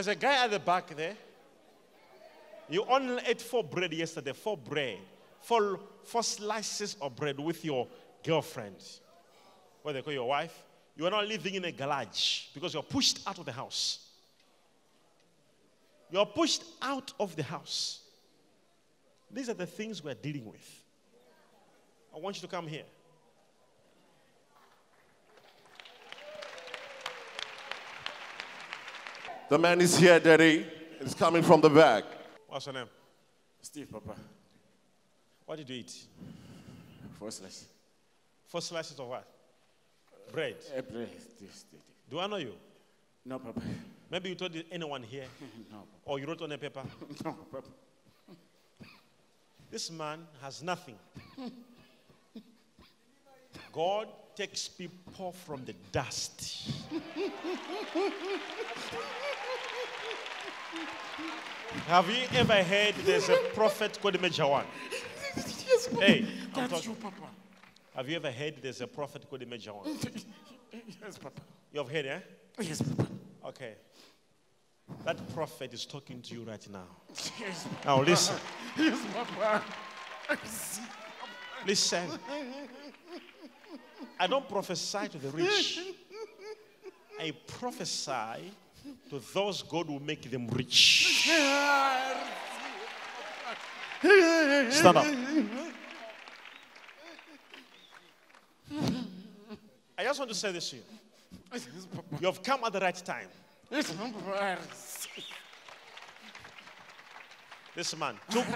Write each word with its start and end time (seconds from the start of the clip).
There's 0.00 0.16
a 0.16 0.18
guy 0.18 0.42
at 0.42 0.50
the 0.50 0.58
back 0.58 0.96
there. 0.96 1.14
You 2.70 2.86
only 2.88 3.22
ate 3.26 3.42
four 3.42 3.62
bread 3.62 3.92
yesterday, 3.92 4.32
four 4.32 4.56
bread, 4.56 4.96
four, 5.42 5.78
four 6.04 6.22
slices 6.22 6.96
of 7.02 7.14
bread 7.14 7.38
with 7.38 7.62
your 7.62 7.86
girlfriend. 8.24 8.82
What 9.82 9.92
they 9.92 10.00
call 10.00 10.14
your 10.14 10.26
wife. 10.26 10.58
You 10.96 11.04
are 11.04 11.10
not 11.10 11.28
living 11.28 11.56
in 11.56 11.66
a 11.66 11.72
garage 11.72 12.46
because 12.54 12.72
you're 12.72 12.82
pushed 12.82 13.28
out 13.28 13.38
of 13.40 13.44
the 13.44 13.52
house. 13.52 14.08
You're 16.10 16.24
pushed 16.24 16.64
out 16.80 17.12
of 17.20 17.36
the 17.36 17.42
house. 17.42 18.00
These 19.30 19.50
are 19.50 19.54
the 19.54 19.66
things 19.66 20.02
we're 20.02 20.14
dealing 20.14 20.46
with. 20.46 20.82
I 22.16 22.18
want 22.18 22.36
you 22.36 22.40
to 22.40 22.48
come 22.48 22.66
here. 22.66 22.84
The 29.50 29.58
man 29.58 29.80
is 29.80 29.98
here, 29.98 30.20
Daddy. 30.20 30.64
He's 31.02 31.12
coming 31.12 31.42
from 31.42 31.60
the 31.60 31.68
back. 31.68 32.04
What's 32.46 32.66
your 32.66 32.72
name? 32.72 32.86
Steve, 33.60 33.90
Papa. 33.90 34.14
What 35.44 35.56
did 35.56 35.68
you 35.68 35.74
eat? 35.74 35.92
Four 37.18 37.32
slices. 37.32 37.66
Four 38.46 38.60
slices 38.60 38.96
of 39.00 39.08
what? 39.08 39.26
Bread. 40.30 40.54
Eh, 40.72 40.80
bread. 40.82 41.08
This, 41.40 41.40
this. 41.40 41.64
Do 42.08 42.20
I 42.20 42.28
know 42.28 42.36
you? 42.36 42.52
No, 43.24 43.40
Papa. 43.40 43.60
Maybe 44.08 44.28
you 44.28 44.36
told 44.36 44.54
anyone 44.70 45.02
here, 45.02 45.24
No, 45.72 45.82
or 46.04 46.20
you 46.20 46.28
wrote 46.28 46.42
on 46.42 46.52
a 46.52 46.58
paper. 46.58 46.82
No, 47.24 47.32
Papa. 47.50 47.66
This 49.68 49.90
man 49.90 50.28
has 50.42 50.62
nothing. 50.62 50.94
God 53.72 54.06
takes 54.36 54.68
people 54.68 55.32
from 55.32 55.64
the 55.64 55.74
dust. 55.90 56.70
Have 61.90 62.08
you 62.08 62.22
ever 62.38 62.62
heard 62.62 62.94
there's 63.04 63.28
a 63.28 63.36
prophet 63.52 63.98
called 64.00 64.20
Major 64.22 64.46
One? 64.46 64.64
Yes, 65.36 65.88
Papa. 65.88 66.04
Hey, 66.04 66.24
That's 66.54 66.72
talking- 66.72 66.90
you, 66.90 66.94
Papa. 66.94 67.26
Have 67.96 68.08
you 68.08 68.14
ever 68.14 68.30
heard 68.30 68.62
there's 68.62 68.80
a 68.80 68.86
prophet 68.86 69.28
called 69.28 69.44
Major 69.48 69.72
One? 69.72 69.98
Yes, 71.02 71.18
Papa. 71.18 71.42
You 71.72 71.80
have 71.80 71.90
heard, 71.90 72.06
eh? 72.06 72.20
Yes, 72.60 72.80
Papa. 72.80 73.08
Okay. 73.46 73.74
That 75.04 75.34
prophet 75.34 75.74
is 75.74 75.84
talking 75.84 76.22
to 76.22 76.34
you 76.34 76.44
right 76.44 76.64
now. 76.70 76.86
Yes, 77.40 77.64
Papa. 77.64 77.86
Now 77.88 78.02
listen, 78.02 78.36
yes, 78.78 79.06
Papa. 79.12 79.64
Listen. 81.66 82.08
I 84.20 84.28
don't 84.28 84.48
prophesy 84.48 85.08
to 85.08 85.18
the 85.18 85.30
rich. 85.30 85.80
I 87.18 87.32
prophesy 87.48 88.52
to 89.10 89.20
those 89.34 89.62
God 89.62 89.88
will 89.88 90.00
make 90.00 90.30
them 90.30 90.48
rich. 90.48 91.28
Stand 94.70 94.96
up. 94.96 95.06
I 99.98 100.04
just 100.04 100.18
want 100.18 100.30
to 100.30 100.34
say 100.34 100.52
this 100.52 100.70
to 100.70 100.76
you. 100.76 100.82
You 102.20 102.26
have 102.26 102.42
come 102.42 102.64
at 102.64 102.72
the 102.72 102.80
right 102.80 102.96
time. 103.04 103.28
This 107.74 107.96
man 107.96 108.16
took 108.30 108.46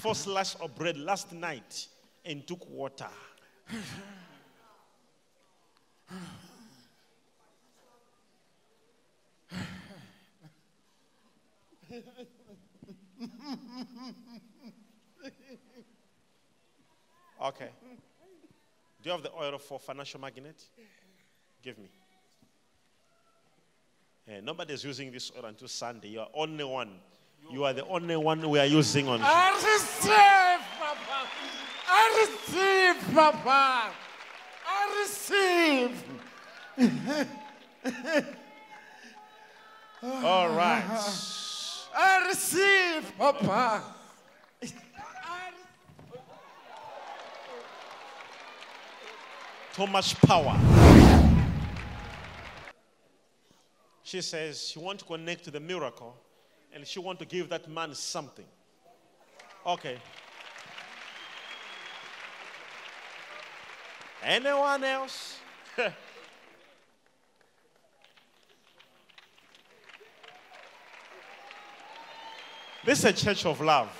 four 0.00 0.14
slices 0.14 0.60
of 0.60 0.74
bread 0.76 0.96
last 0.96 1.32
night 1.32 1.88
and 2.24 2.46
took 2.46 2.68
water. 2.70 3.08
Okay. 17.40 17.70
Do 19.02 19.08
you 19.08 19.12
have 19.12 19.22
the 19.22 19.32
oil 19.32 19.58
for 19.58 19.78
financial 19.78 20.20
magnet? 20.20 20.60
Give 21.62 21.78
me. 21.78 21.88
Eh, 24.28 24.40
nobody 24.42 24.74
is 24.74 24.84
using 24.84 25.12
this 25.12 25.30
oil 25.36 25.44
until 25.46 25.68
Sunday. 25.68 26.08
You 26.08 26.20
are 26.20 26.26
the 26.26 26.38
only 26.38 26.64
one. 26.64 27.00
You 27.50 27.64
are 27.64 27.72
the 27.72 27.86
only 27.86 28.16
one 28.16 28.46
we 28.50 28.58
are 28.58 28.66
using 28.66 29.08
on. 29.08 29.20
I 29.22 29.52
receive, 29.54 30.60
Papa. 30.78 31.28
I 31.88 32.26
receive, 32.26 33.14
Papa. 33.14 33.92
I 34.66 34.78
receive. 35.00 36.04
All 40.02 40.48
right. 40.50 41.37
I 42.00 42.28
receive, 42.28 43.12
Papa. 43.18 43.82
Too 49.74 49.86
much 49.88 50.20
power. 50.20 50.56
She 54.04 54.20
says 54.20 54.68
she 54.68 54.78
want 54.78 55.00
to 55.00 55.04
connect 55.04 55.44
to 55.44 55.50
the 55.50 55.58
miracle 55.58 56.16
and 56.72 56.86
she 56.86 57.00
want 57.00 57.18
to 57.18 57.24
give 57.24 57.48
that 57.48 57.68
man 57.68 57.92
something. 57.94 58.46
Okay. 59.66 59.98
Anyone 64.22 64.84
else? 64.84 65.38
this 72.84 73.00
is 73.00 73.04
a 73.04 73.12
church 73.12 73.44
of 73.46 73.60
love. 73.60 73.90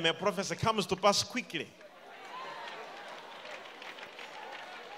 My 0.00 0.12
prophecy 0.12 0.54
comes 0.54 0.86
to 0.86 0.96
pass 0.96 1.22
quickly. 1.22 1.66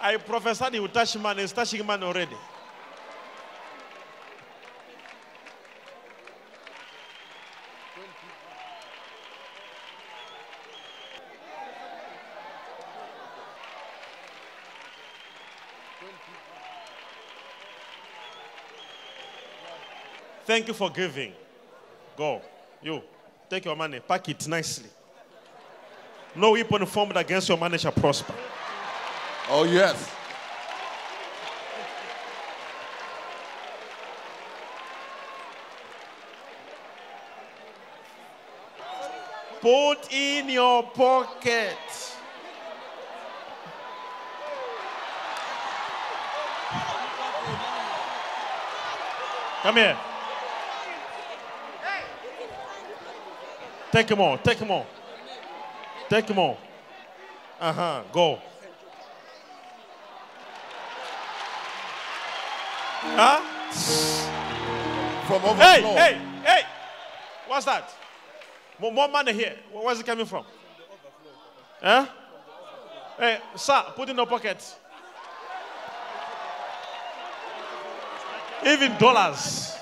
I 0.00 0.16
prophesied 0.19 0.75
he 0.75 0.81
will 0.81 0.88
touch 0.88 1.16
man, 1.19 1.38
he's 1.38 1.53
touching 1.53 1.87
man 1.87 2.03
already. 2.03 2.37
Thank 20.44 20.66
you 20.66 20.74
for 20.74 20.90
giving. 20.90 21.32
Go. 22.16 22.42
You. 22.82 23.02
Take 23.48 23.64
your 23.64 23.76
money. 23.76 24.00
Pack 24.00 24.28
it 24.28 24.48
nicely. 24.48 24.88
No 26.34 26.52
weapon 26.52 26.86
formed 26.86 27.16
against 27.16 27.48
your 27.48 27.58
money 27.58 27.78
shall 27.78 27.92
prosper. 27.92 28.34
Oh, 29.48 29.64
yes. 29.64 30.10
Put 39.60 40.12
in 40.12 40.48
your 40.48 40.82
pocket. 40.82 41.76
Come 49.62 49.77
here. 49.77 49.97
Take 53.92 54.16
more. 54.16 54.39
Take 54.39 54.66
more. 54.66 54.86
Take 56.09 56.34
more. 56.34 56.56
Uh 57.60 57.72
huh. 57.72 58.03
Go. 58.13 58.39
Huh? 63.03 63.41
From 65.27 65.41
Hey, 65.59 65.78
overflow. 65.78 65.95
hey, 65.95 66.18
hey. 66.45 66.63
What's 67.47 67.66
that? 67.66 67.92
More, 68.80 68.92
more 68.92 69.09
money 69.09 69.32
here. 69.32 69.56
Where's 69.72 70.00
it 70.00 70.06
coming 70.06 70.27
from? 70.27 70.44
Huh? 71.82 72.06
Hey, 73.18 73.38
sir, 73.54 73.82
put 73.94 74.09
in 74.09 74.16
your 74.16 74.27
pocket. 74.27 74.62
Even 78.66 78.97
dollars. 78.98 79.77